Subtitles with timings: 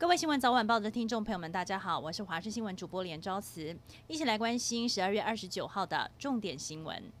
[0.00, 3.76] 各位新闻早晚报的听众朋友们，大家好，我是华视新闻主播连昭慈，
[4.06, 7.12] 一起来关心十二月二十九号的重点新闻。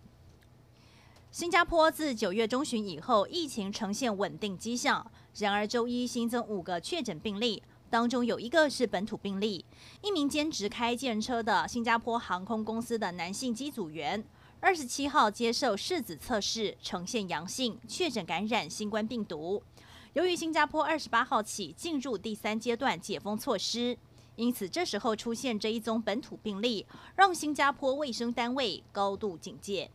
[1.30, 9.62] 新加坡自九月中旬以后，疫情呈现稳定迹象，然而周一新增五个确诊病例，当中有一个是本土病例，
[10.00, 14.24] 一名兼职开计程车的新加坡航空公司的男性机组员，
[14.58, 19.62] 二十七号接受拭子测试呈现阳性，确诊感染新冠病毒。
[20.14, 23.96] 由于新加坡二十八号起进入第三阶段解封措施，
[24.34, 29.88] 因此这时候出现这一宗本土病例，让新加坡卫生单位高度警戒。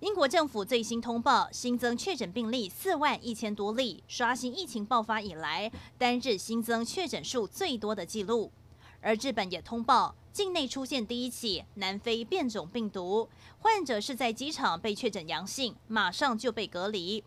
[0.00, 8.52] 英国政府最新通报新增确诊病例四万一千多例，刷新疫情爆发以来单日新增确诊数最多的记录。
[9.00, 17.24] 而日本也通报境内出现第一起南非变种病毒，患者是在机场被确诊阳性，马上就被隔离。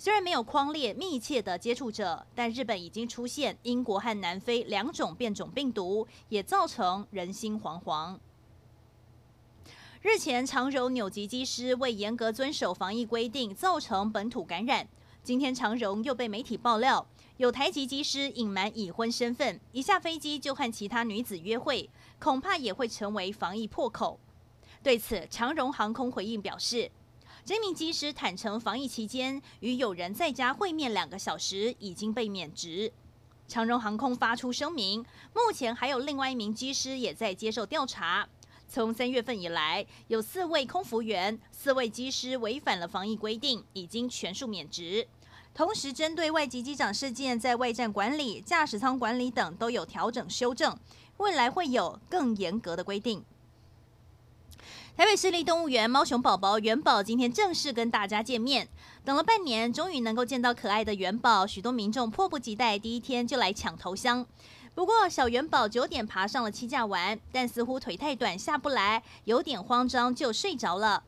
[0.00, 8.16] 虽然没有框列密切的接触者，但日本已经出现英国和南非两种变种病毒，也造成人心惶惶。
[10.00, 14.86] 日前，长荣纽吉机师未严格遵守防疫规定，造成本土感染。
[15.24, 17.04] 今天，长荣又被媒体爆料，
[17.38, 24.20] 有台籍机师隐瞒已婚身份，一下飞机就和其他女子约会，恐怕也会成为防疫破口。
[24.80, 26.88] 对此，长荣航空回应表示。
[27.48, 32.92] 这名机师坦承，防疫期间与友人在家会面两个小时，已经被免职。
[33.46, 38.28] 长荣航空发出声明，目前还有另外一名机师也在接受调查。
[38.68, 45.08] 从三月份以来，有四位空服员、四位机师违反了防疫规定，已经全数免职。
[45.54, 50.78] 同时，针对外籍机长事件，在外站管理、驾驶舱管理等都有调整修正，
[51.16, 53.24] 未来会有更严格的规定。
[54.98, 58.66] 台北市立动物园猫熊宝宝元宝今天正式跟大家见面，
[59.04, 64.26] 等了半年，终于能够见到可爱的元宝，许多民众迫不及待，第一天就来抢头香。
[64.74, 71.04] 不过小元宝九点爬上了七架玩，但似乎腿太短下不来，有点慌张就睡着了。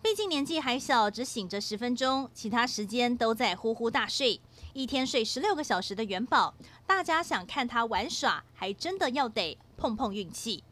[0.00, 4.40] 毕竟年纪还小，只醒着十分钟，其他时间都在呼呼大睡。
[4.72, 6.54] 一天睡十六个小时的元宝，
[6.86, 10.64] 大家想看他玩耍，还真的要得碰碰运气。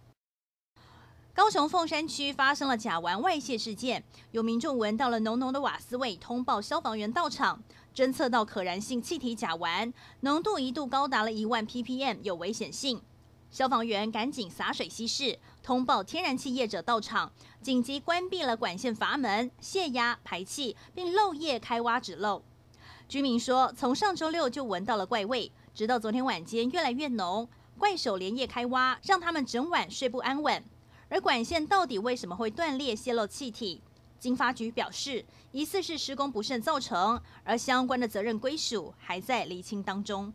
[1.34, 7.60] 高雄凤山区发生了甲烷外泄事件，有民众闻到了浓浓的瓦斯味，通报消防员到场，
[7.92, 13.02] 侦测到可燃性气体甲烷浓度一度高达了一万 ppm，有危险性。
[13.50, 22.44] 消防员赶紧洒水稀释，通报天然气业者到场，紧急关闭了管线阀门，泄压排气，并漏液开挖止漏。
[23.08, 30.62] 居民说，从上周六就闻到了怪味，直到昨天晚间越来越浓，怪手连夜开挖，让他们整晚睡不安稳。
[31.08, 33.80] 而管线到底为什么会断裂泄漏气体？
[34.18, 40.32] 经发局表示，疑似是施工不慎造成，而相关的责任归属还在厘清当中。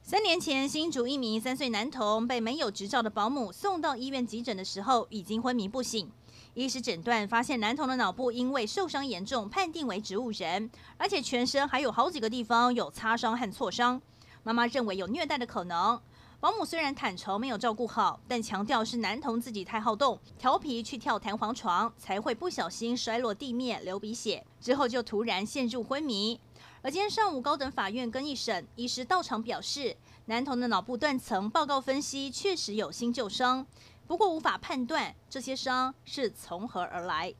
[0.00, 6.10] 三年前，新竹一名三岁男童被没有执照的保姆送到医院急诊的时候，已经昏迷不醒。
[6.54, 14.00] 医师诊断发现男童的脑部因为受伤严重，判定为植物人，而且全身还有好几个地方有擦伤和挫伤。
[14.44, 16.00] 妈妈认为有虐待的可能。
[16.40, 26.38] 保姆虽然坦承没有照顾好，但强调是男童自己太好动、调皮去跳弹簧床，才会不小心摔落地面流鼻血，之后就突然陷入昏迷。
[26.80, 33.66] 而今天上午高等法院跟一审，医师到场表示，男童的脑部断层报告分析确实有新旧伤，
[34.06, 37.34] 不过无法判断这些伤是从何而来。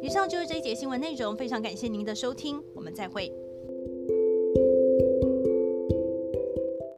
[0.00, 3.32] 以上就是这一节新闻内容，非常感谢您的收听，我们再会。